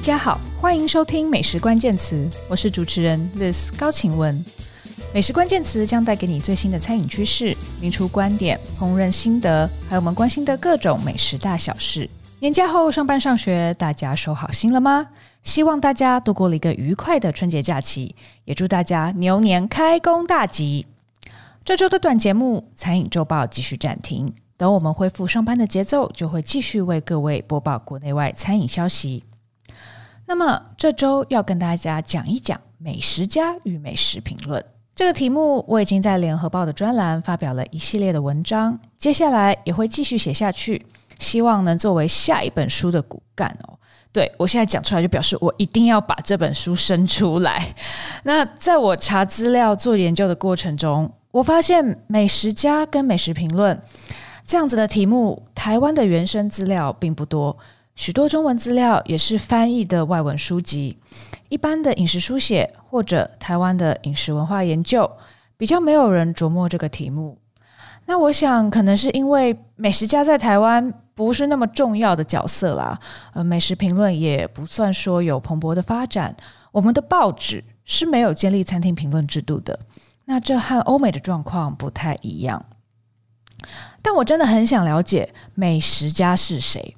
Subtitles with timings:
[0.00, 4.42] 大家好，欢迎收听美食关键词，我是主持人 Liz 高晴雯。
[5.12, 12.08] 美食关键词将带给你最新的餐饮趋势、名厨观点、烹饪心得，还有我们关心的各种美食大小事。
[12.38, 15.06] 年假后上班上学，大家收好心了吗？
[15.42, 18.14] 希望大家度过了一个愉快的春节假期，
[18.46, 20.86] 也祝大家牛年开工大吉。
[21.62, 29.24] 这周的短节目《餐饮周报》继续暂停，等我们恢复上班的节奏，就会继续为各位播报国内外餐饮消息。
[30.30, 40.86] 那么这周要跟大家讲一讲美食家与美食评论这个题目，我已经在联合报的专栏发表了一系列的文章，接下来也会继续写下去，
[41.18, 43.76] 希望能作为下一本书的骨干哦。
[44.12, 47.74] 对，我现在讲出来，就表示我一定要把这本书生出来。
[48.22, 53.76] 那在我查资料做研究的过程中，我发现美食家跟美食评论
[54.46, 57.58] 这样子的题目，台湾的原生资料并不多。
[58.00, 60.96] 许多中文资料也是翻译的外文书籍，
[61.50, 65.18] 一般的饮食书写或者台湾的饮食文化研究，
[65.58, 67.36] 比较没有人琢磨这个题目。
[68.06, 72.98] 那我想，可能是因为美食家在台湾不是那么重要的角色啦，
[73.34, 76.34] 呃，美食评论也不算说有蓬勃的发展。
[76.72, 79.78] 我们的报纸是没有建立餐厅评论制度的，
[80.24, 82.64] 那这和欧美的状况不太一样。
[84.00, 86.96] 但我真的很想了解美食家是谁。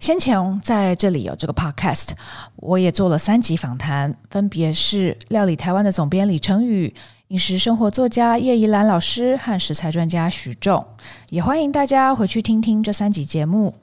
[0.00, 2.10] 先前在这里有这个 podcast，
[2.56, 6.94] 我也做了三集访谈，分别是料理台湾的总编李承宇、
[7.28, 10.86] 饮食生活作家叶怡兰老师和食材专家许仲，
[11.30, 13.74] 也欢迎大家回去听听这三集节目。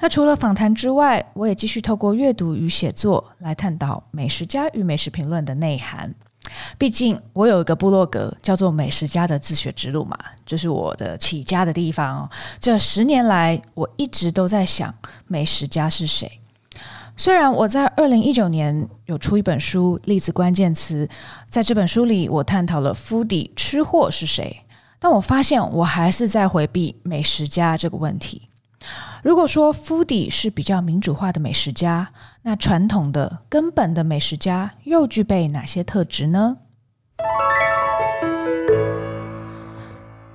[0.00, 6.14] 那除了访谈之外，我也继续透过阅读与写作来探讨美食家与美食评论的内涵。
[6.78, 12.30] 毕竟我有一个部落格叫做“美食家的自学之路”嘛，这是我的起家的地方哦。
[12.58, 14.94] 这十年来，我一直都在想
[15.26, 16.40] 美食家是谁。
[17.16, 21.06] 虽然我在二零一九年有出一本书《例子关键词》，
[21.48, 24.64] 在这本书里我探讨了 Fudi 吃货是谁，
[24.98, 28.45] 但我发现我还是在回避美食家这个问题。
[29.22, 32.08] 如果说 Fu Di 是比较民主化的美食家，
[32.42, 36.58] 那传统的根本的美食家又具备哪些特质呢？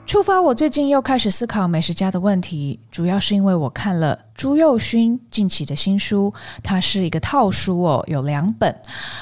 [0.06, 8.75] 触发我最近又开始思考美食家的问题，主要是因为我看了朱佑勋近期的新书，它是一个套书哦，有两本，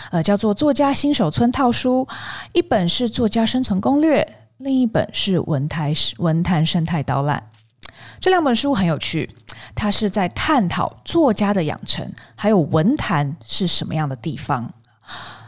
[0.09, 2.07] 呃，叫做《作家新手村套书》，
[2.53, 4.23] 一本是《作家生存攻略》，
[4.57, 7.43] 另一本是《文台文坛生态导览》。
[8.21, 9.29] 这两本书很有趣，
[9.73, 14.73] 它是在探讨作家的养成，还有文坛是什么样的地方。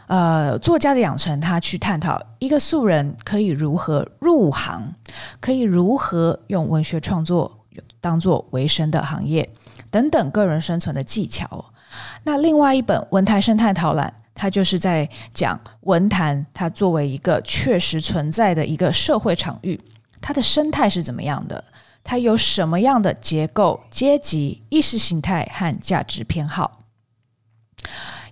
[0.06, 4.94] 呃，作家的养成，他去探讨一个素人可以如何入行，
[5.40, 7.50] 可以如何用文学创作
[8.00, 9.48] 当做维生的行业
[9.90, 11.64] 等等个人生存的技巧。
[12.24, 19.80] 那另外一本《文坛生态导览》，它就是在讲文坛，它作为一个确实存在的一个社会场域，
[20.20, 21.62] 它的生态是怎么样的？
[22.04, 26.80] 他有什么样的结构、阶级、意识形态和价值偏好？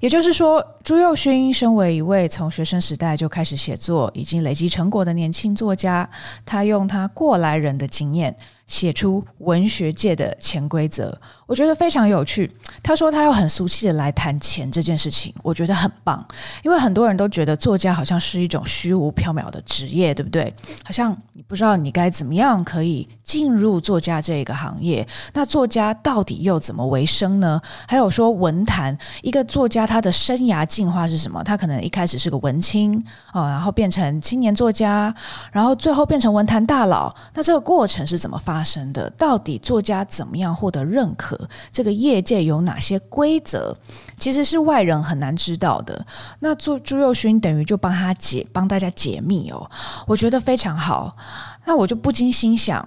[0.01, 6.09] 也就是说，朱佑勋身为一位从学生时代就开始写作、已经累积成果的年轻作家，
[6.47, 8.35] 他用他过来人的经验。
[8.71, 11.13] 写出文学界的潜规则，
[11.45, 12.49] 我觉得非常有趣。
[12.85, 16.25] 他说他要很俗气的来谈钱这件事情，我觉得很棒，
[16.63, 20.55] 因为很多人都觉得作家好像是一种虚无缥缈的职业，对不对？
[20.85, 25.07] 好像你不知道你该怎么样可以进入作家这个行业。
[25.33, 27.61] 那作家到底又怎么为生呢？
[27.89, 31.43] 还有说文坛一个作家他的生涯进化是什么？
[31.43, 35.13] 他可能一开始是个文青啊，然后变成青年作家，
[35.51, 37.13] 然后最后变成文坛大佬。
[37.35, 38.60] 那这个过程是怎么发？
[38.61, 41.49] 发生的到底作家怎么样获得认可？
[41.73, 43.75] 这个业界有哪些规则？
[44.19, 46.05] 其实是外人很难知道的。
[46.41, 49.71] 那朱朱佑勋等于就帮他解，帮大家解密哦。
[50.07, 51.17] 我觉得非常好。
[51.65, 52.87] 那我就不禁心想，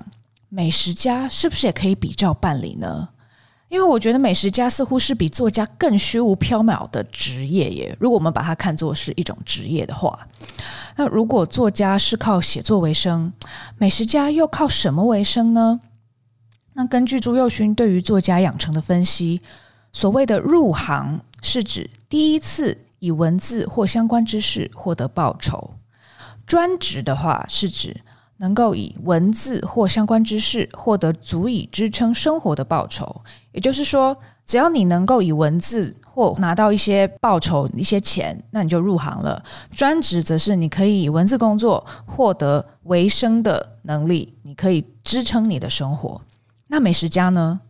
[0.50, 3.10] 美食家是不是也可以比照办理呢？
[3.74, 7.98] 因为我觉得美食家似乎是比作家更虚无缥缈的职业耶。
[8.00, 10.28] 如果我们把它看作是一种职业的话，
[10.96, 13.34] 那如果作家是靠写作为生，
[13.80, 15.80] 美食家又靠什么为生呢？
[16.74, 19.42] 那根据朱宥勋对于作家养成的分析，
[19.92, 25.74] 所谓的入行是指第一次以文字或相关知识获得报酬，
[26.46, 28.02] 专职的话是指。
[28.38, 33.22] 能够以文字或相关知识获得足以支撑生活的报酬，
[33.52, 39.42] 也就是说，只要你能够以文字或拿到一些报酬、一些钱，那你就入行了。
[39.72, 46.22] 专职则是你可以以文字工作获得维生的能力，你可以支撑你的生活。
[46.68, 47.62] 那美食家呢？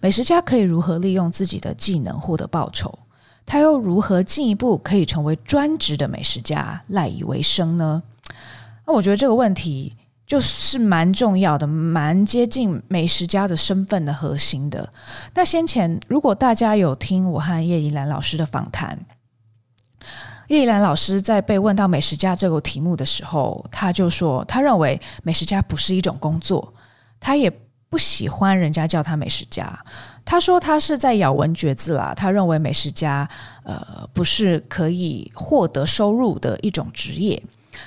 [0.00, 2.98] 美食家可以如何利用自己的技能获得报酬？
[3.46, 8.02] 他又如何进一步可以成为专职的美食家，赖以为生呢？
[8.86, 9.96] 那我觉得这个问题
[10.28, 14.92] 就是蛮重要的，蛮接近美食家的身份的核心的。
[15.34, 18.98] 那先前如果大家有听我和叶怡兰老师的访谈，
[20.48, 26.74] 叶怡兰老师在被问到美食家这个题目的时候，他就说，他认为美食家不是一种工作，
[27.18, 27.50] 他也
[27.88, 29.82] 不喜欢人家叫他美食家。
[30.26, 32.12] 他说他是在咬文嚼字啦。
[32.14, 33.26] 他认为美食家
[33.64, 37.42] 呃不是可以获得收入的一种职业。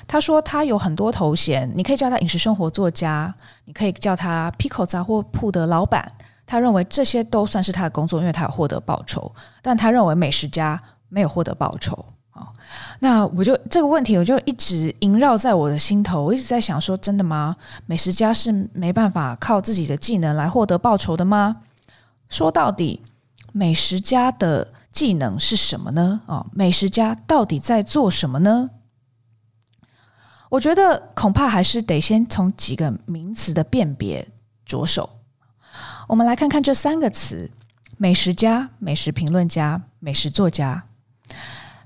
[0.07, 3.33] 他说他有很多头衔，你可以叫他饮食生活作家，
[3.65, 6.11] 你可以叫他 Pico 杂货铺的老板。
[6.45, 9.31] 他认为这些都算是他的工作，因为他有获得报酬。
[9.61, 11.93] 但他认为美食家没有获得报酬。
[12.33, 12.47] 哦，
[12.99, 16.23] 那我就这个问题，我就一直萦绕在我的心头。
[16.23, 17.55] 我一直在想说，真的吗？
[17.85, 21.57] 美食家是没办法靠自己的技能来获得报酬的吗？
[22.27, 23.01] 说到底，
[23.53, 26.21] 美食家的技能是什么呢？
[26.25, 28.69] 啊，美食家到底在做什么呢？
[30.51, 34.27] 我觉得恐怕还是得先从几个名词的辨别
[34.65, 35.09] 着手。
[36.09, 37.49] 我们来看看这三个词：
[37.97, 40.83] 美食家、美食评论家、美食作家。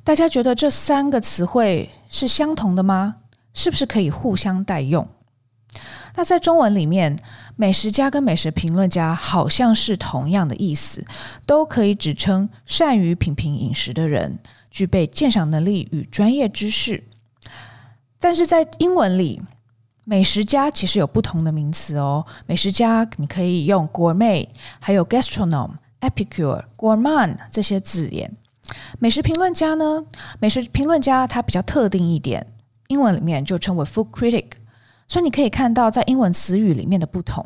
[0.04, 3.18] 大家觉得这三个词汇是相同的吗？
[3.54, 5.08] 是不是可以互相代用？
[6.16, 7.20] 那在中文里面，
[7.56, 11.06] 美食家跟美食评论家好像是同样的意思，
[11.46, 14.40] 都可以指称善于品评饮食的人，
[14.72, 17.04] 具备鉴赏能力与专业知识。
[18.20, 19.42] 但是在英文里，
[20.04, 22.26] 美食家其实有不同的名词哦。
[22.46, 24.48] 美食家你可以用 gourmet，
[24.80, 25.72] 还有 gastronome、
[26.02, 28.32] epicure、gourmand 这些字眼。
[29.00, 30.04] 美食评论家呢？
[30.40, 32.46] 美食评论家他比较特定一点，
[32.88, 34.46] 英文里面就称为 food critic。
[35.08, 37.46] 所以你可以看到，在英文词语里面的不同。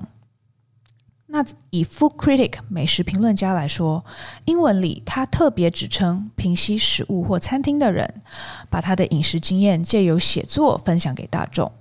[1.31, 4.03] 那以 food critic 美食评论家来说，
[4.45, 8.21] 英文里他特别指称评析食物或餐厅的人，
[8.69, 11.71] 把他的饮食经验借由写作分享给大众，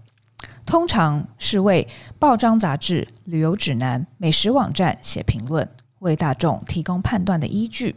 [0.67, 5.67] 通常是为报章杂志、旅游指南、美食网站写评论，
[6.01, 7.97] 为大众提供判断的依据。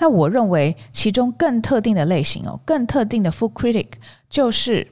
[0.00, 3.86] 那我认为其中更特定的类型哦，更特定的 food critic
[4.28, 4.88] 就是。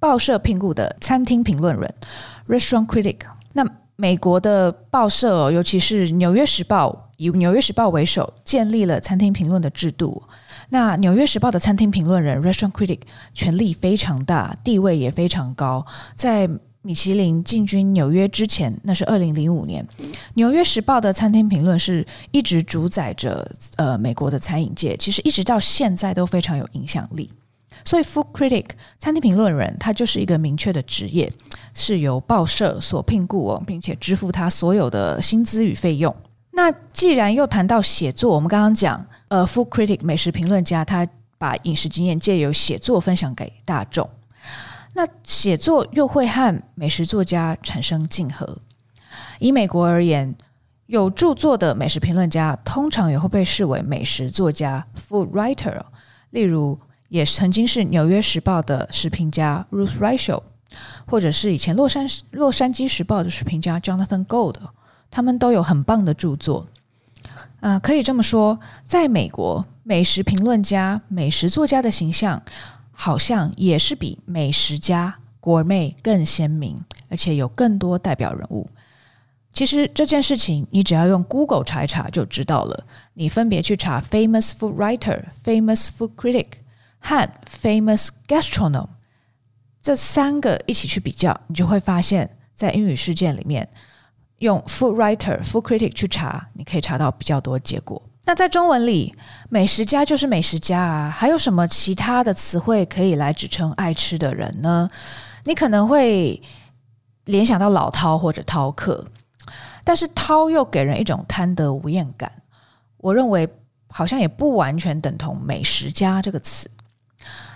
[0.00, 1.92] 报社聘雇的餐厅评论人
[2.46, 3.16] （restaurant critic）。
[3.54, 3.66] 那
[4.00, 10.22] 美国的报社，尤其是《纽约时报》，以《纽约时报》为首，建立了餐厅评论的制度。
[10.68, 13.00] 那《纽约时报》的餐厅评论人 （restaurant critic）
[13.34, 15.84] 权力非常大，地位也非常高。
[16.14, 16.48] 在
[16.82, 19.84] 米其林进军纽约之前，那是二零零五年，
[20.34, 27.28] 《纽约时报》的餐厅评论是一直主宰着呃美国的餐饮界，其实一直到现在都非常有影响力。
[27.88, 28.66] 所以，food critic
[28.98, 31.32] 餐厅评论人，他就是一个明确的职业，
[31.72, 36.14] 是由报社所聘雇，并且支付他所有的薪资与费用。
[36.50, 41.08] 那既然又谈到写作，我们刚刚讲，呃，food critic 美食评论家，他
[41.38, 44.06] 把饮食经验借由写作分享给大众。
[44.92, 48.58] 那写作又会和美食作家产生竞合。
[49.38, 50.34] 以美国而言，
[50.88, 55.80] 有著作的美食评论家通常也会被视为美食作家 （food writer），
[56.28, 56.78] 例如。
[57.08, 60.42] 也曾经是《纽约时报》的食评家 Ruth Reichl，
[61.06, 64.56] 或者是以前洛杉《洛杉矶时报》的食评家 Jonathan Gold，
[65.10, 66.66] 他们都有很棒的著作。
[67.60, 72.40] 啊、可以这么说，在美国，美食评论家、美食作家的形象，
[72.92, 78.68] 好像也是比美食家 Gourmet 更鲜明，而且有更多代表人物。
[79.52, 82.84] 其实这件事情，你只要用 Google 查一查就知道了。
[83.14, 86.46] 你分别去查 Famous Food Writer、Famous Food Critic。
[86.98, 87.28] 和
[87.62, 88.88] famous gastronom
[89.80, 93.66] 这三个一起去比较，你就会发现，在英语世界里面，
[94.38, 98.02] 用 food writer、food critic 去查，你可以查到比较多结果。
[98.24, 99.14] 那在中文里，
[99.48, 104.90] 美食家就是美食家啊，还有什么其他的词汇可以来指称爱吃的人呢？
[105.44, 106.42] 你可能会
[107.24, 109.06] 联想到老饕或者饕客，
[109.82, 112.30] 但是饕又给人一种贪得无厌感。
[112.98, 113.48] 我认为
[113.88, 116.70] 好像也不完全等同美食家这个词。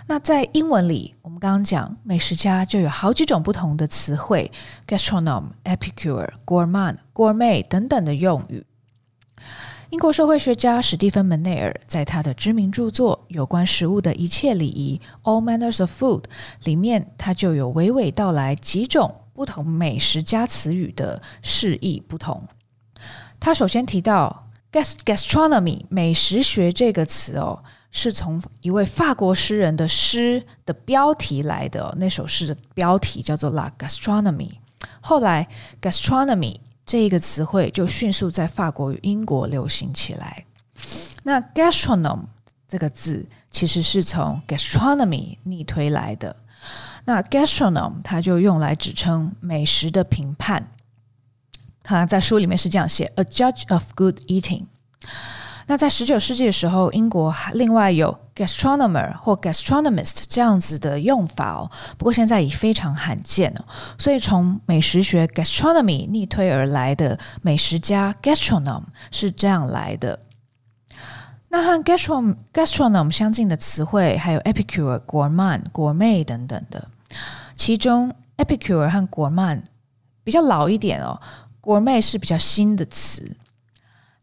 [0.05, 4.51] 那在英文里，我们刚刚讲美食家就有好几种不同的词汇
[4.85, 8.65] ：gastronom、epicure、gourmand、gourmet 等等的用语。
[9.91, 16.23] 英国社会学家史蒂芬·门内尔在他的知名著作《有关食物的一切礼仪》（All Manners of Food）
[16.63, 22.45] 里面，他就有娓娓道来几种不同美食家词语的释义不同。
[23.39, 27.63] 他首先提到 gastronomy 美食学这个词哦。
[27.93, 34.49] 是从一位法国诗人的诗的标题来的，那首诗的标题叫做《La Gastronomy》。
[34.99, 35.47] 后来
[35.79, 40.45] ，gastronomy 这一个词汇就迅速在法国与英国流行起来。
[41.23, 42.25] 那 gastronome
[42.67, 46.35] 这个字其实是从 gastronomy 逆推来的。
[47.05, 50.71] 那 gastronome 它就用来指称美食的评判。
[51.83, 54.65] 他在书里面是这样写：a judge of good eating。
[55.67, 63.65] 那在十九世纪的时候，英国还另外有 gastronomer 或 gastronomist 这样子的用法哦，不过现在已非常罕见哦。
[63.97, 70.19] 所以从美食学 gastronomy 逆推而来的美食家 gastronom 是这样来的。
[71.49, 76.87] 那和 gastronom gastronom 相近的词汇还有 epicure、gourmand、gourmet 等等的，
[77.55, 79.61] 其中 epicure 和 gourmand
[80.23, 81.21] 比较老一点哦
[81.61, 83.31] ，gourmet 是比较新的词。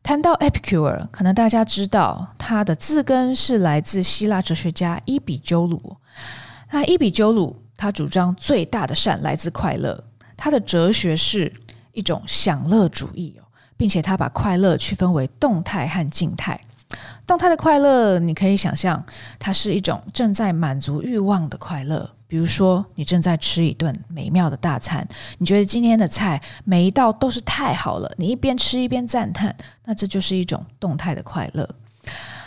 [0.02, 5.96] 谈到 Epicure，可能大家知道他的字根是来自希腊哲学家伊比鸠鲁。
[6.70, 10.04] 那伊比鸠鲁他主张最大的善来自快乐，
[10.36, 11.52] 他的哲学是
[11.92, 13.44] 一种享乐主义哦，
[13.76, 16.60] 并且他把快乐区分为动态和静态。
[17.24, 19.04] 动态的快乐，你可以想象，
[19.38, 22.10] 它是一种正在满足欲望的快乐。
[22.30, 25.04] 比如说，你正在吃一顿美妙的大餐，
[25.38, 29.52] 你觉得今天的菜每一道都是太好了，你一边吃一边赞叹，
[29.84, 31.68] 那这就是一种动态的快乐。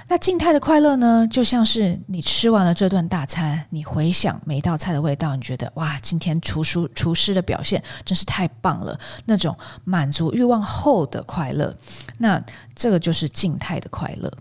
[0.07, 1.27] 那静态的快乐呢？
[1.29, 11.75] 就像是你吃完了这顿大餐，你回想每一道菜的味道，你觉得哇，今天厨师厨师的表现真是太棒了，那种满足欲望后的快乐，
[12.19, 12.41] 那
[12.73, 14.31] 这个就是静态的快乐。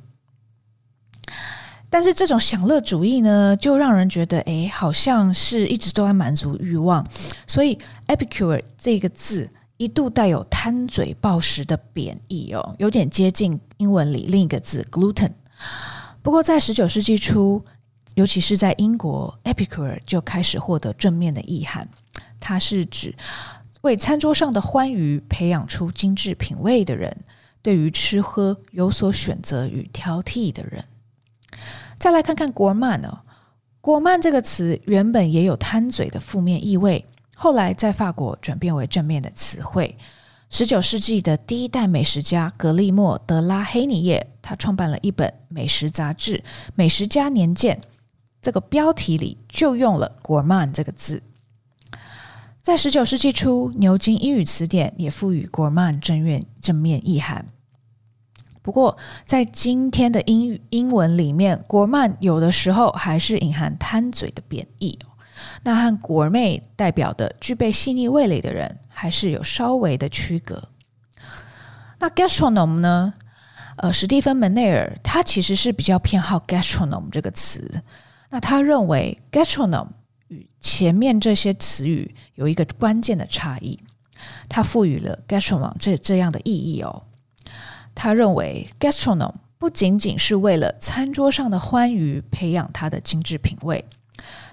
[1.93, 7.07] 但是这种享乐主义呢，就让人觉得，哎，好像是一直都在满足欲望。
[7.47, 15.33] 所以 Epicure 这个字一度带有贪嘴暴食的贬义哦，有点接近英文里另一个字 gluten。
[16.23, 17.63] 不过在十九世纪初，
[18.15, 21.87] 尤其是在英国，Epicure 就开始获得正面的意涵。
[22.41, 23.15] 它是指
[23.83, 27.15] 为餐桌上的欢愉培养出精致品味的人，
[27.61, 30.83] 对于吃喝有所选择与挑剔的人。
[32.03, 33.21] 再来看看 gourmand 哦
[33.81, 37.07] ，gourmand 这个词原本也有贪嘴的负面意味，
[37.37, 39.97] 后来在法国转变为正面的词汇。
[40.51, 46.39] 十九世纪的第一代美食家格利莫·德拉黑尼耶，他创办了一本美食杂志
[46.75, 47.81] 《美食家年鉴》，
[48.41, 51.23] 这个标题里就用了 gourmand 这个字。
[52.61, 57.47] 在十九世纪初，牛津英语词典也赋予国漫正面正面意涵。
[58.63, 64.99] 不过，在今天的英英文里面国漫有的时候还是隐含贪嘴的贬义。
[65.65, 70.69] 那和 gourmet 代表的具备细腻味蕾的人，还是有稍微的区隔。
[71.99, 73.15] 那 “gastronom” 呢？
[73.77, 77.83] 呃，史蒂芬门内尔他其实是比较偏好 “gastronom” 这个词。
[78.31, 79.89] 那他认为 “gastronom”
[80.29, 83.81] 与前面这些词语有一个关键的差异，
[84.49, 87.03] 他赋予了 “gastronom” 这这样的意义哦。
[87.95, 93.85] 他认为，gastronom 不仅仅是为了餐桌上的欢愉培养他的精致品味，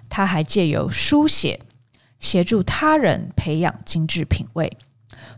[0.10, 1.60] 他还借由书写
[2.19, 4.77] 协助他人培养精致品味。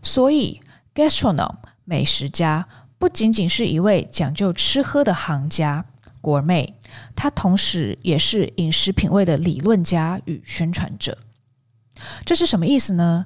[0.02, 0.60] 所以
[0.94, 1.54] ，gastronom
[1.84, 2.68] 美食家
[2.98, 5.84] 不仅仅是一位讲究吃喝的行家
[6.20, 6.78] 国妹
[7.16, 11.16] 他同时也是饮食品味的理论家与宣传者。
[12.24, 13.24] 这是什么意思呢？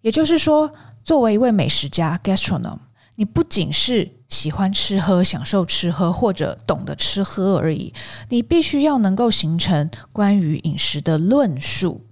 [0.00, 0.72] 也就是说，
[1.04, 2.78] 作为一位美食家，gastronom
[3.16, 7.94] 你不仅是喜欢吃喝、享受吃喝或者懂得吃喝而已，
[8.28, 12.04] 你必须要能够形成关于饮食的论述，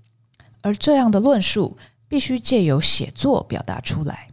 [0.63, 4.29] 而这样的论述必须借由写作表达出来。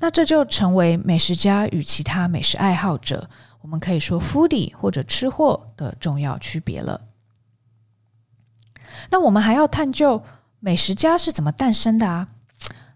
[0.00, 3.30] 那这就成为美食家与其他美食爱好者，
[3.62, 7.00] 我们可以说 foodie 或者吃货的重要区别了。
[9.10, 10.22] 那我们还要探究
[10.60, 12.28] 美食家是怎么诞生的啊？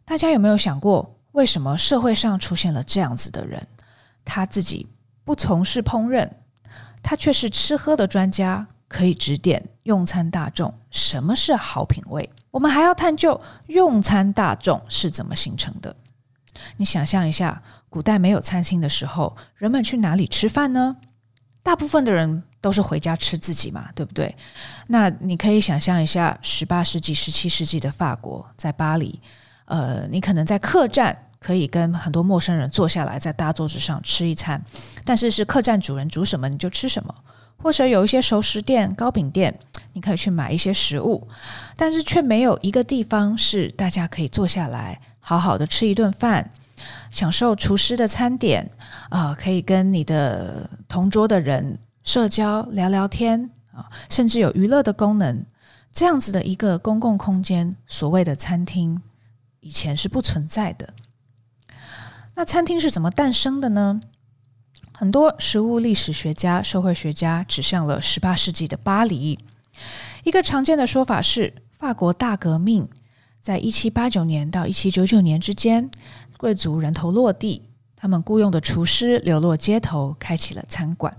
[0.04, 1.19] 大家有没有想过？
[1.32, 3.66] 为什么社会上出现了这样子的人？
[4.24, 4.86] 他自己
[5.24, 6.28] 不从事烹饪，
[7.02, 12.28] 他却是吃喝的专家，可以指点用餐大众什么是好品味。
[12.50, 15.94] 我们还要探究用餐大众是怎么形成的。
[16.76, 20.96] 你想象一下，古代没有餐厅的时候，人们去哪里吃饭呢？
[21.62, 24.34] 大部分的人都是回家吃自己嘛，对不对？
[24.88, 29.20] 那你可以想象一下，十八世纪、十七世纪的法国，在巴黎。
[29.70, 34.60] 呃，你可能在客栈可以跟很多陌生人坐下来，在大桌子上吃一餐，
[35.04, 37.14] 但是是客栈主人煮什么你就吃什么，
[37.56, 39.56] 或者有一些熟食店、糕饼店，
[39.92, 41.24] 你可以去买一些食物，
[41.76, 46.50] 但是却没有一个地方是大家可以坐下来好好的吃一顿饭，
[47.12, 48.68] 享受厨师的餐点
[49.08, 55.46] 啊，可以跟你的同桌的人社交聊聊天啊，甚至有娱乐的功能，
[55.92, 59.00] 这样子的一个公共空间，所谓的餐厅。
[59.60, 60.94] 以前是不存在的。
[62.34, 64.00] 那餐厅是怎么诞生的呢？
[64.92, 69.38] 很多食物历史学家、社会学家指向了十八世纪的巴黎。
[70.24, 72.88] 一个常见的说法是，法国大革命
[73.40, 75.90] 在一七八九年到一七九九年之间，
[76.36, 77.62] 贵族人头落地，
[77.96, 81.16] 他们雇佣的厨师流落街头，开启了餐馆。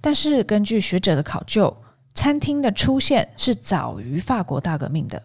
[0.00, 1.76] 但是，根据学者的考究，
[2.14, 5.22] 餐厅的出现是早于法国大革命的。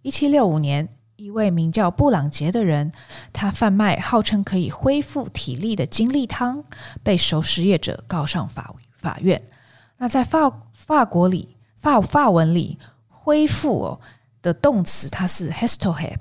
[0.00, 2.90] 一七六五年，一位名叫布朗杰的人，
[3.32, 6.64] 他贩卖号称可以恢复体力的精力汤，
[7.02, 9.42] 被熟食业者告上法法院。
[9.98, 12.78] 那在法法国里，法法文里，
[13.08, 14.00] 恢复哦
[14.42, 16.16] 的动词它是 histoire，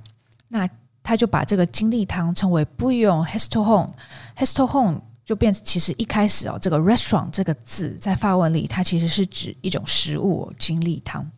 [0.49, 0.69] 那
[1.01, 11.29] 他就把这个精力汤称为 bouillon restaurant，restaurant 就变其实一开始哦，这个 restaurant 这个字在法文里，它其实是指一种食物哦，精力汤。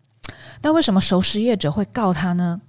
[0.61, 2.61] 那为什么熟食业者会告他呢？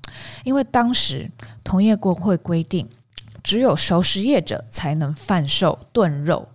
[0.44, 1.30] 因为当时
[1.64, 2.88] 同业公会规定，
[3.42, 6.46] 只有熟食业者才能贩售炖肉。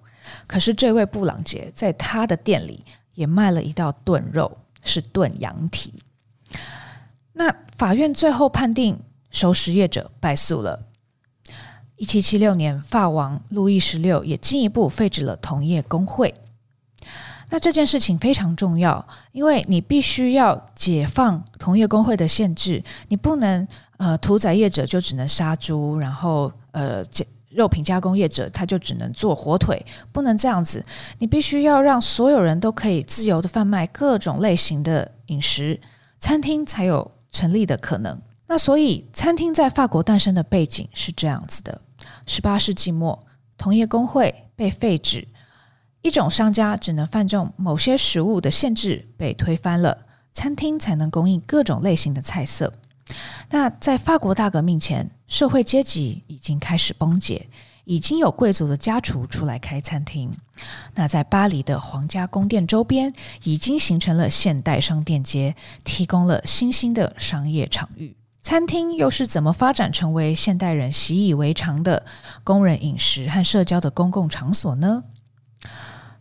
[0.47, 2.85] 可是这位布朗杰在他的店里
[3.15, 5.95] 也卖了一道炖肉，是炖羊蹄。
[7.33, 10.88] 那法院最后判定熟食业者败诉了。
[11.95, 16.33] 一七七六年，法王路易十六也进一步废止了同业公会。
[17.51, 23.67] 那这件事情非常重要，因为你必须要解放同业公会的限制，你不能
[23.98, 27.03] 呃屠宰业者就只能杀猪，然后呃
[27.50, 30.81] 肉品加工业者他就只能做火腿，不能这样子。
[31.20, 35.77] 你必须要让所有人都可以自由的贩卖各种类型的饮食，
[36.20, 38.17] 餐厅才有成立的可能。
[38.48, 41.81] 那所以餐厅在法国诞生的背景是这样子的：
[42.25, 43.22] 十八世纪末，
[43.58, 45.27] 同业公会被废止。
[46.01, 52.74] 一种商家只能贩售某些食物的限制被推翻了，餐厅才能供应各种类型的菜色。
[53.50, 57.48] 那在法国大革命前，社会阶级已经开始崩解，
[57.84, 60.32] 已经有贵族的家厨出来开餐厅。
[60.95, 68.15] 那在巴黎的皇家宫殿周边，已经形成了现代商店街，提供了新兴的商业场域。
[68.41, 72.04] 餐厅又是怎么发展成为现代人习以为常的
[72.43, 75.04] 工人饮食和社交的公共场所呢？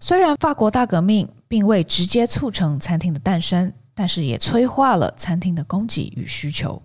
[0.02, 6.82] 虽然法国大革命并未直接促成餐厅的诞生，但是也催化了餐厅的供给与需求。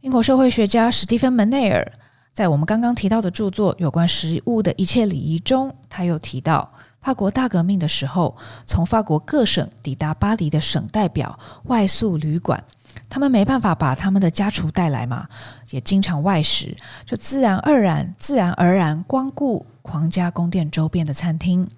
[0.00, 1.92] 英国社会学家史蒂芬·门内尔
[2.32, 12.64] 在我们刚刚提到的著作《有关食物的一切礼仪》中，他又提到，法国大革命的时候，从法国各省抵达巴黎的省代表外宿旅馆，
[13.10, 15.28] 他们没办法把他们的家厨带来嘛，
[15.70, 16.74] 也经常外食，
[17.04, 21.68] 就自然而然、自然而然光顾皇家宫殿周边的餐厅。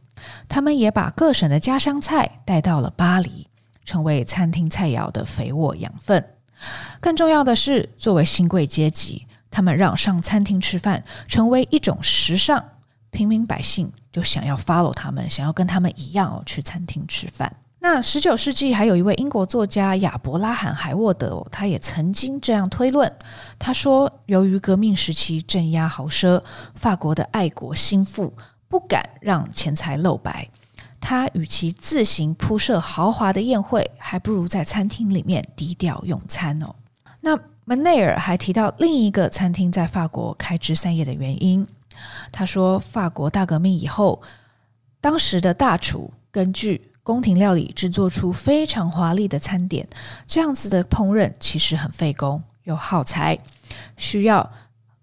[0.48, 3.48] 他们也把各省的家乡菜带到了巴黎，
[3.85, 6.24] 成为餐厅菜肴的肥沃养分。
[7.00, 12.64] 更重要的是，作为新贵阶级，他们让上餐厅吃饭成为一种时尚，
[13.11, 17.55] 平民百姓就想要 follow 他们，想要跟他们一样哦，去餐厅吃饭。
[17.81, 23.12] 那十九世纪还有一位英国作家亚伯拉罕·海沃德，他也曾经这样推论。
[23.59, 26.42] 他说，由于革命时期镇压豪奢，
[26.74, 28.33] 法国的爱国心腹。
[28.75, 30.49] 不敢让钱财露白，
[31.01, 36.75] 他与其自行铺设豪华的宴会，还不如在餐厅里面低调用餐哦。
[37.21, 41.65] 那门内尔还提到另一个餐厅在法国开枝散叶的原因。
[42.33, 44.21] 他说，法国大革命以后，
[45.01, 49.87] 当时的大厨根据宫廷料理制作出非常华丽的餐点，
[50.27, 53.39] 这样子的烹饪其实很费工又耗材，
[53.97, 54.51] 需要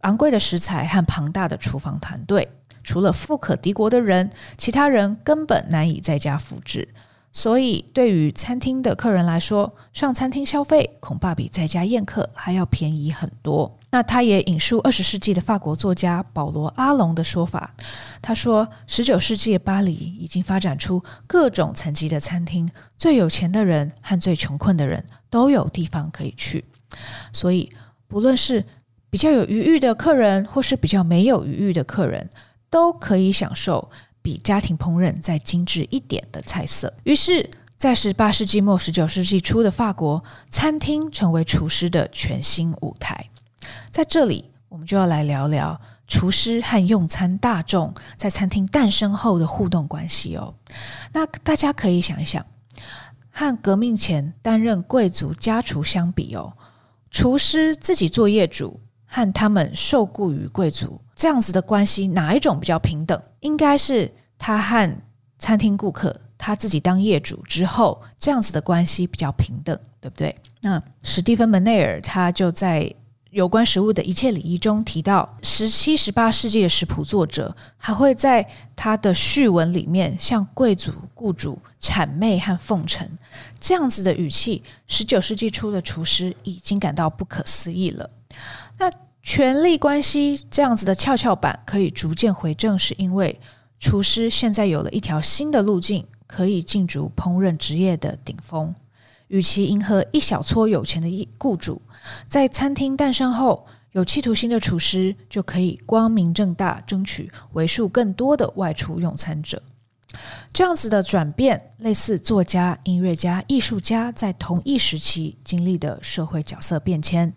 [0.01, 2.51] 昂贵的食材和庞大的厨房团队。
[2.83, 6.87] 除了富可敌国的人，其他人根本难以在家复制。
[7.33, 13.79] 所以，对于餐厅的客人来说，上餐厅消费恐怕比在家宴客还要便宜很多。
[13.91, 17.73] 那他也引述二十世纪的法国作家保罗·阿隆的说法，
[18.21, 26.65] 他说：“十九世纪的巴黎已经发展出各种层级的餐厅，最有钱的人和最穷困的人都有地方可以去。
[27.31, 27.71] 所以，
[28.09, 28.61] 不论是
[29.09, 32.29] 比较有余裕的客人，或是比较没有余裕的客人。”
[32.71, 33.91] 都可以享受
[34.23, 36.91] 比家庭烹饪再精致一点的菜色。
[37.03, 43.29] 于是，在十八世纪末、十九世纪初的法国，餐厅成为厨师的全新舞台。
[43.91, 50.53] 在这里，我们就要来聊聊厨师和用餐大众在餐厅诞生后的互动关系哦。
[51.11, 52.45] 那大家可以想一想，
[53.31, 56.53] 和革命前担任贵族家厨相比哦，
[57.09, 58.79] 厨师自己做业主，
[59.13, 60.99] 和他们受雇于贵族。
[61.13, 63.21] 这样子的关系哪一种比较平等？
[63.41, 64.97] 应该是他和
[65.37, 70.33] 餐厅顾客，他自己当业主之后，这样子的关系比较平等，对不对？
[70.61, 72.91] 那史蒂芬·门内尔他就在
[73.31, 83.07] 有关食物的一切礼仪中提到，十七、十八世纪的食谱作者还会在他的序文里面向贵族雇主谄媚和奉承，
[83.59, 88.09] 这样子的语气，十九世纪初的厨师已经感到不可思议了。
[88.81, 88.91] 那
[89.21, 93.39] 权力关系这样子的跷跷板可以逐渐回正，是因为
[93.79, 98.73] 厨师现在有了一条新的路径，可以进驻烹饪职业的顶峰。
[99.27, 101.79] 与其迎合一小撮有钱的雇主，
[102.27, 109.61] 在餐厅诞生后，有企图心的厨师就可以光明正大争取为数更多的外出用餐者。
[110.51, 117.31] 这样子的转变，类似作家、音乐家、艺术家在同一时期经历的社会角色变迁。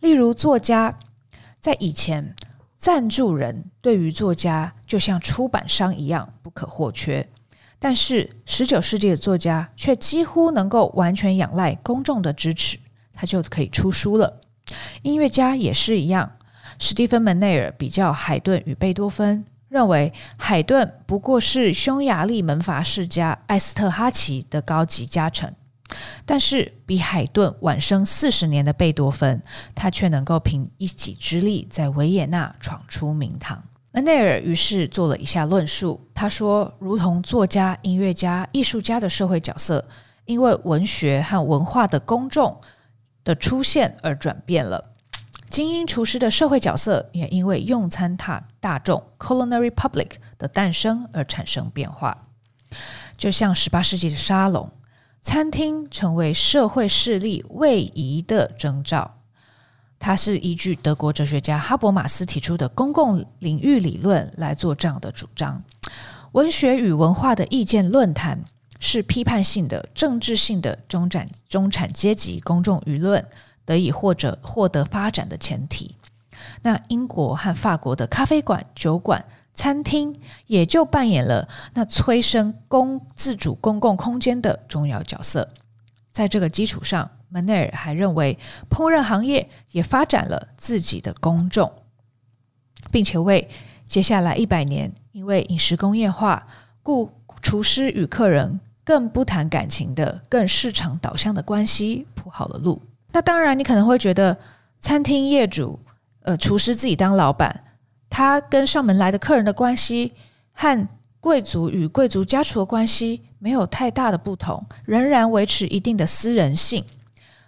[0.00, 0.98] 例如，作家
[1.60, 2.34] 在以前，
[2.76, 7.28] 赞助人对于作家就像出版商一样不可或缺。
[7.78, 12.78] 但是，十九世纪的作家却几乎能够完全仰赖公众的支持，
[13.12, 14.40] 他就可以出书了。
[15.02, 16.32] 音乐家也是一样。
[16.78, 25.54] 史蒂芬·门内尔比较海顿与贝多芬，认为海顿不过是匈牙利门阀世家艾斯特哈奇的高级家臣，
[26.24, 29.42] 但是比海顿晚生四十年的贝多芬，
[29.74, 33.62] 他却能够凭一己之力在维也纳闯出名堂。
[33.92, 39.84] 门内尔于是做了一下论述：他说，如同作家、音乐家、艺术家的社会角色，
[40.26, 42.60] 因为文学和文化的公众
[43.24, 44.80] 的出现而转变了；
[45.50, 52.28] 精英厨师的社会角色也因为用餐大大众 （culinary public） 的诞生而产生变化。
[53.16, 54.70] 就像十八世纪的沙龙，
[55.22, 59.18] 餐厅成为社会势力位移的征兆。
[59.98, 65.62] 他是依据德国哲学家哈伯马斯提出的公共领域理论来做这样的主张。
[66.32, 68.42] 文学与文化的意见论坛
[68.78, 73.24] 是批判性的、政治性的中产中产阶级公众舆论
[73.66, 75.94] 得以或者获得发展的前提。
[76.62, 79.22] 那英国和法国的咖啡馆、酒馆、
[79.54, 85.48] 餐厅也就扮演了那催生公自主公共空间的重要角色。
[86.12, 91.72] 在这个基础上，门内尔还认为，烹饪行业也发展了自己的公众，
[92.90, 93.48] 并且为
[93.86, 96.46] 接下来一百年因为饮食工业化，
[96.82, 97.10] 故
[97.40, 102.82] 厨师与客人更不谈感情的、更市场导向的关系铺好了路。
[103.12, 104.36] 那当然，你可能会觉得，
[104.80, 105.78] 餐厅业主，
[106.22, 107.69] 呃，厨师自己当老板，
[108.10, 110.12] 他跟上门来的客人的关系，
[110.52, 110.88] 和
[111.20, 116.84] 贵族与贵族家厨的关系没有太大的不同，仍然维持一定的私人性。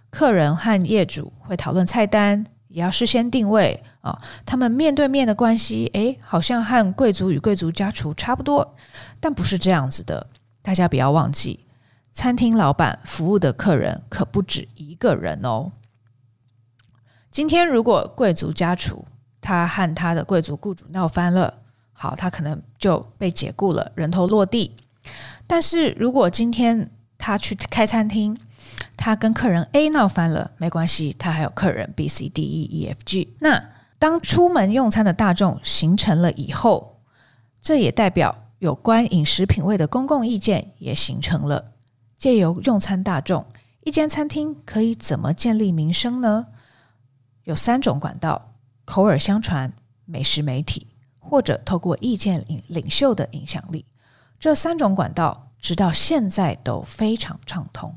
[0.09, 4.23] 客人和业主会讨论菜单，也要事先定位啊。
[4.45, 8.77] 他们面对面的关系，诶，好像和贵族与贵族家厨差不多，
[9.19, 10.27] 但不是这样子的。
[10.61, 11.61] 大家不要忘记，
[12.13, 15.73] 餐厅老板服务的客人可不止一个人哦。
[17.31, 19.05] 今天如果贵族家厨
[19.43, 21.59] 他和他的贵族雇主闹翻了，
[21.93, 24.75] 好，他可能就被解雇了，人头落地。
[25.47, 28.39] 但是如果今天他去开餐厅，
[28.97, 33.35] 他跟客人 A 闹翻了，没关系，他还有客人 B、C、D、E、E、F、G。
[33.41, 33.63] 那
[33.99, 37.01] 当出门用餐的大众形成了以后，
[37.61, 41.65] 这也代表有关饮食品味的公共意见也形成了。
[42.17, 43.45] 借由用餐大众，
[43.83, 46.47] 一间餐厅可以怎么建立名声呢？
[47.45, 48.52] 有三种管道：
[48.85, 49.73] 口耳相传、
[50.05, 50.87] 美食媒体，
[51.19, 53.85] 或者透过意见领领袖的影响力。
[54.39, 57.95] 这三种管道直到现在都非常畅通。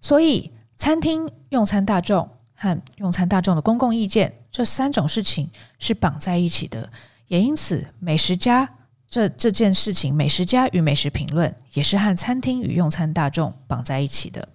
[0.00, 6.90] 所以，餐厅用餐大众和用餐大众的公共意见这三种事情是绑在一起的，
[7.28, 8.68] 也因此，美食家
[9.08, 14.48] 这这件事情，美食家与美食评论也是和餐厅与用餐大众绑在一起的。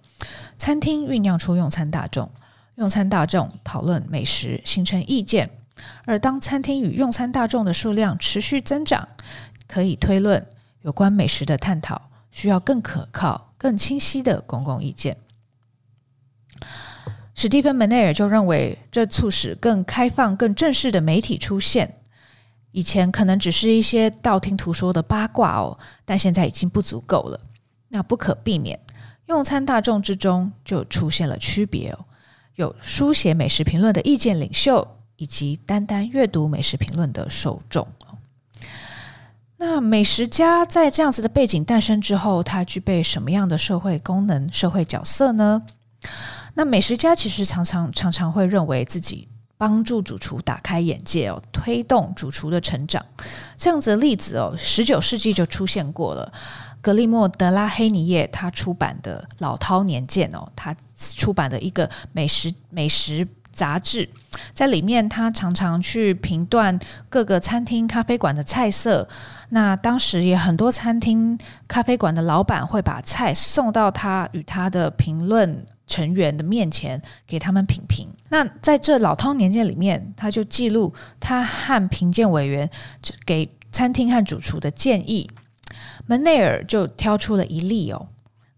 [0.58, 2.30] 餐厅酝酿出用餐大众，
[2.80, 5.50] 用餐大众讨论美食，形成意见。
[6.06, 9.06] 而当餐厅与用餐大众的数量持续增长，
[9.68, 10.46] 可以推论
[10.80, 15.18] 有关美食的探讨需要更可靠、更清晰的公共意见。
[17.34, 21.98] 史蒂芬·门内尔就认为，这促使更开放、更正式的媒体出现。
[22.72, 27.38] 以前可能只是一些道听途说的八卦哦，但现在已经不足够了。
[27.88, 28.80] 那不可避免，
[29.26, 32.06] 用餐大众之中就出现了区别哦，
[32.60, 37.88] 有书写美食评论的意见领袖，以及单单阅读美食评论的受众。
[39.56, 45.62] 那美食家在这样子的背景诞生之后，他具备什么样的社会功能、社会角色呢？
[46.54, 53.04] 那美食家其实常常常常会认为自己帮助主厨打开眼界哦，推动主厨的成长。
[53.56, 56.32] 这样子的例子哦，十九世纪就出现过了。
[56.80, 64.08] 格利莫·德拉黑尼耶他出版的《老饕年鉴》哦，他出版的一个美食美食杂志，
[64.54, 69.06] 在里面他常常去评断各个餐厅、咖啡馆的菜色。
[69.50, 71.38] 那当时也很多餐厅、
[71.68, 78.08] 咖啡馆的老板会把菜送到他与他的评论成员的面前，给他们品评。
[78.28, 82.70] 那在这老饕年鉴里面，他就记录他和评鉴委员
[83.26, 85.28] 给餐厅和主厨的建议。
[86.10, 88.08] 门内尔就挑出了一例哦。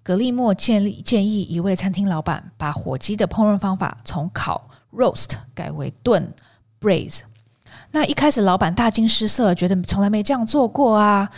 [0.02, 6.32] 格利莫建立建议一位餐厅老板把火鸡的烹饪方法从烤 （roast） 改为炖
[6.80, 7.20] （braise）。
[7.90, 11.30] 那一开始老板大惊失色，觉得从来没这样做过啊。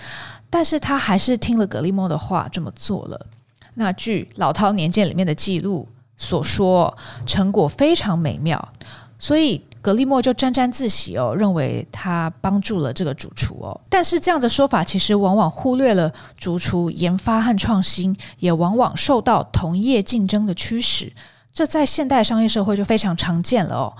[0.48, 3.26] 但是他还是听了格利莫的话，这么做了。
[3.74, 6.96] 那据老饕年鉴里面的记录所说，
[7.26, 8.72] 成果非常美妙，
[9.18, 9.60] 所以。
[9.84, 13.78] 格利莫就沾沾自喜哦，认为他帮助了这个主厨哦。
[13.90, 21.12] 但是这样的说法其实往往忽略了主厨研发和创新，也往往受到同业竞争的驱使。
[21.52, 23.92] 这在现代商业社会就非常常见了哦。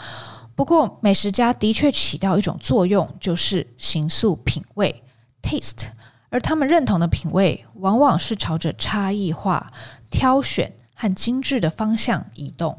[0.54, 5.02] 不过美食家的确起到一种作用，就是形塑品味
[5.42, 5.88] （taste），
[6.30, 9.70] 而他们认同的品味往往是朝着差异化、
[10.10, 12.78] 挑选和精致的方向移动。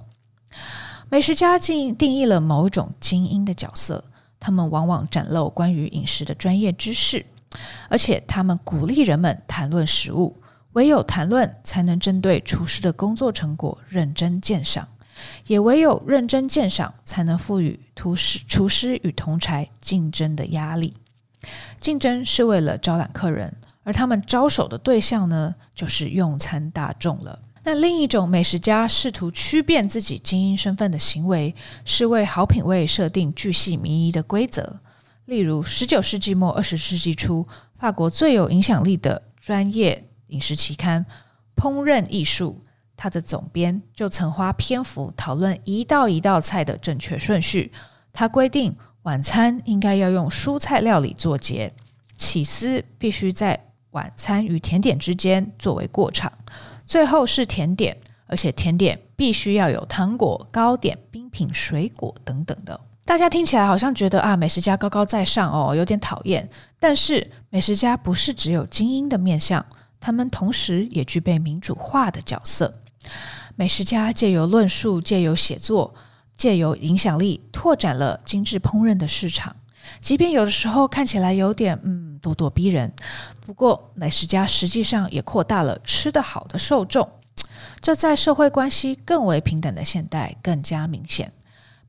[1.10, 4.04] 美食家竟定义了某种精英的角色，
[4.40, 7.26] 他们往往展露关于饮食的专业知识，
[7.90, 10.36] 而且他们鼓励人们谈论食物，
[10.74, 14.88] 唯有谈论才能针对厨师的工作成果认真鉴赏，
[15.48, 20.96] 也唯有认真鉴赏才能赋予厨师厨师与同侪竞争的压力。
[21.80, 27.40] 竞争是为了招揽客人，而他们招手的对象呢，就是用餐大众了。
[27.66, 34.80] 那另一种美食家试图区辨自己精英身份的行为，是为好品味设定巨细靡遗的规则。
[35.26, 41.04] 例如，十九世纪末二十世纪初，法国最有影响力的专业饮食期刊
[41.60, 42.62] 《烹饪艺术》，
[42.96, 47.72] 它的总编就曾花篇幅讨论一道一道菜的正确顺序。
[48.14, 51.74] 他规定，晚餐应该要用蔬菜料理作结，
[52.16, 56.32] 起司必须在晚餐与甜点之间作为过场。
[56.86, 62.80] 最后是甜点，而且甜点必须要有糖果、糕点、冰品、水果等等的。
[63.06, 66.48] 大家听起来好像觉得啊，美食家高高在上哦，有点讨厌。
[66.80, 69.66] 但是美食家不是只有精英的面相，
[70.00, 72.82] 他们同时也具备民主化的角色。
[73.56, 75.96] 美食家借由论述、借由写作、
[76.36, 79.56] 借由影响力，拓展了精致烹饪的市场。
[80.00, 82.92] 即便有的时候看起来有点嗯咄咄逼人，
[83.42, 87.10] 不过美食家实际上也扩大了吃得好的受众，
[87.82, 91.32] 这在社会关系更为平等的现代更加明显。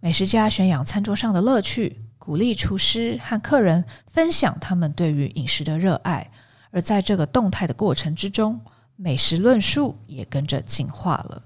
[0.01, 6.31] 美食家宣扬餐桌上的乐趣，鼓励厨师和客人分享他们对于饮食的热爱，
[6.71, 8.61] 而在这个动态的过程之中，
[8.97, 11.43] 美食论述也跟着进化了。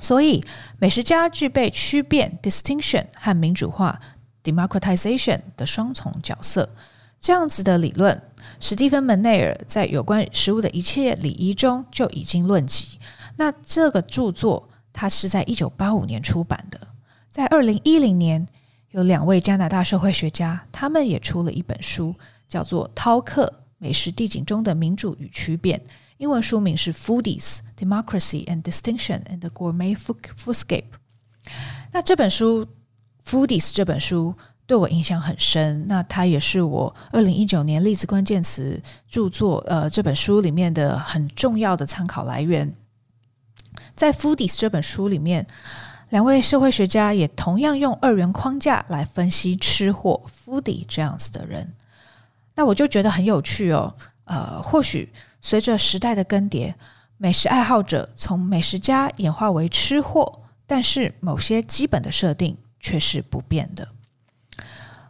[0.00, 0.44] 所以，
[0.78, 4.00] 美食家具备区辨 （distinction） 和民主化。
[4.44, 6.68] Democratization 的双重角色，
[7.18, 8.22] 这样子的理论，
[8.60, 12.98] 史蒂芬·门内尔在有关食物的一切礼仪中就已经论及。
[13.36, 16.78] 那这个著作，它是在一九八五年出版的。
[17.30, 18.46] 在二零一零年，
[18.90, 22.14] 有两位加拿大社会学家，他们也出了一本书，
[22.46, 25.78] 叫做《饕客：美食地景中的民主与区辨》，
[26.18, 30.82] 英文书名是《Foodies: Democracy and Distinction in the Gourmet Foodscape》。
[31.90, 32.66] 那这本书。
[33.26, 34.34] 《Foodies》这本书
[34.66, 42.74] 对我影响很深，那它也是我二零一九年例子关键词著作呃这本书里面的很重要的参考来源。
[43.96, 45.46] 在《Foodies》这本书里面，
[46.10, 51.68] 两位社会学家也同样用二元框架来分析吃货 Foodie 这样子的人。
[52.54, 56.74] 那我就觉得很有趣哦，呃，或许随着时代的更迭，
[57.16, 62.56] 美食爱好者从美食家演化为吃货，但是某些基本的设定。
[62.84, 63.88] 却是不变的。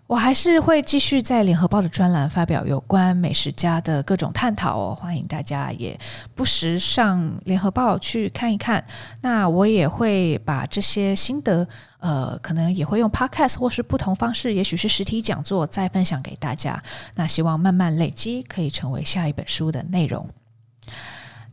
[0.06, 5.98] 我还是会继续在联合报的专栏发表有关美食家的各种探讨哦，欢迎大家也
[6.34, 8.84] 不时上联合报去看一看。
[9.22, 11.66] 那我也会把这些心得，
[12.00, 16.80] 呃，可能也会用 Podcast 或是不同方式，也许是实体讲座再分享给大家。
[17.14, 20.28] 那希望慢慢累积，可以成为下一本书的内容。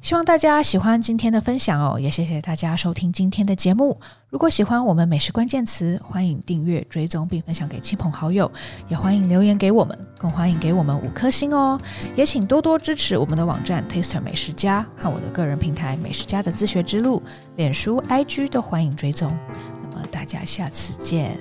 [0.02, 4.00] 希望大家喜欢今天的分享哦，也谢谢大家收听今天的节目。
[4.30, 8.52] 如果喜欢我们美食关键词，欢迎订阅、追踪并分享给亲朋好友，
[8.90, 11.80] 也欢迎留言给我们，更欢迎给我们五颗星哦。
[12.16, 17.22] 也请多多支持我们的网站 Taster 美食家和我的个人平台美食家的自学之路，
[17.56, 19.32] 脸书、IG 都欢迎追踪。
[19.92, 21.38] 那么大家下次见。